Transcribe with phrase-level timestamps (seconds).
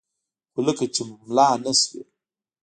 [0.51, 2.03] خو لکه چې ملا نه سوې.